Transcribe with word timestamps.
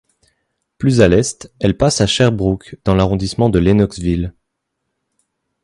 Plus 0.79 0.99
à 0.99 1.07
l'est, 1.07 1.53
elle 1.59 1.77
passe 1.77 2.01
à 2.01 2.07
Sherbrooke, 2.07 2.75
dans 2.85 2.95
l'arrondissement 2.95 3.49
de 3.51 3.59
Lennoxville. 3.59 4.33